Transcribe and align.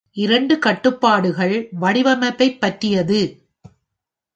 இரண்டு 0.13 0.59
கட்டுப்பாடுகள் 0.59 1.69
வடிவமைப்பைப் 1.81 2.59
பற்றியது. 2.59 3.21